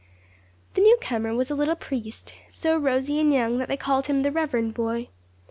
The 0.73 0.81
new 0.81 0.97
comer 0.99 1.35
was 1.35 1.51
a 1.51 1.55
little 1.55 1.75
priest; 1.75 2.33
so 2.49 2.75
rosy 2.75 3.19
and 3.19 3.31
young 3.31 3.59
that 3.59 3.67
they 3.67 3.77
called 3.77 4.07
him 4.07 4.21
the 4.21 4.31
'Reverend 4.31 4.73
Boy.' 4.73 5.09